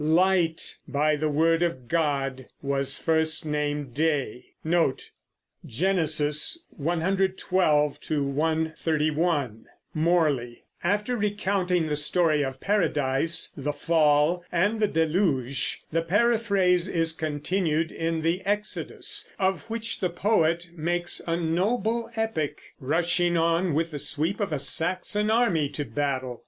[0.03, 4.45] Light, by the Word of God, was first named day.
[4.65, 7.27] After recounting
[11.85, 18.43] the story of Paradise, the Fall, and the Deluge, the Paraphrase is continued in the
[18.43, 24.51] Exodus, of which the poet makes a noble epic, rushing on with the sweep of
[24.51, 26.39] a Saxon army to battle.